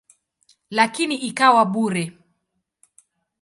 Lakini 0.69 1.15
ikawa 1.29 1.65
bure. 1.73 2.05